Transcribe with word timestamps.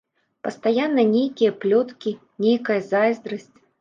Пастаянна 0.45 1.03
нейкія 1.11 1.51
плёткі, 1.65 2.15
нейкая 2.47 2.79
зайздрасць. 2.93 3.51